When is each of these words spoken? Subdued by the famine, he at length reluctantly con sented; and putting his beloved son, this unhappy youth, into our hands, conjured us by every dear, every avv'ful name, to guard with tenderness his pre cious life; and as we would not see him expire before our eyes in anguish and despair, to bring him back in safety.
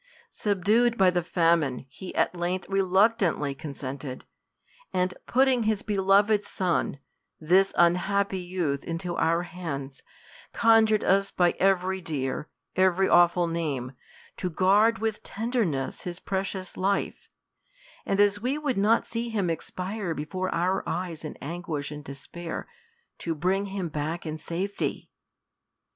Subdued 0.31 0.97
by 0.97 1.11
the 1.11 1.21
famine, 1.21 1.85
he 1.87 2.15
at 2.15 2.33
length 2.35 2.67
reluctantly 2.67 3.53
con 3.53 3.75
sented; 3.75 4.23
and 4.91 5.13
putting 5.27 5.61
his 5.61 5.83
beloved 5.83 6.43
son, 6.43 6.97
this 7.39 7.71
unhappy 7.77 8.39
youth, 8.39 8.83
into 8.83 9.15
our 9.15 9.43
hands, 9.43 10.01
conjured 10.53 11.03
us 11.03 11.29
by 11.29 11.51
every 11.59 12.01
dear, 12.01 12.49
every 12.75 13.05
avv'ful 13.05 13.47
name, 13.51 13.91
to 14.37 14.49
guard 14.49 14.97
with 14.97 15.21
tenderness 15.21 16.01
his 16.01 16.19
pre 16.19 16.43
cious 16.43 16.75
life; 16.75 17.29
and 18.03 18.19
as 18.19 18.41
we 18.41 18.57
would 18.57 18.79
not 18.79 19.05
see 19.05 19.29
him 19.29 19.51
expire 19.51 20.15
before 20.15 20.49
our 20.49 20.81
eyes 20.89 21.23
in 21.23 21.37
anguish 21.43 21.91
and 21.91 22.03
despair, 22.03 22.67
to 23.19 23.35
bring 23.35 23.67
him 23.67 23.87
back 23.87 24.25
in 24.25 24.39
safety. 24.39 25.11